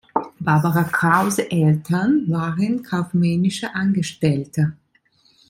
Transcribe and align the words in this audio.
Barbara 0.39 0.85
Krause 0.85 1.51
Eltern 1.51 2.25
waren 2.27 2.81
kaufmännische 2.81 3.75
Angestellte. 3.75 4.73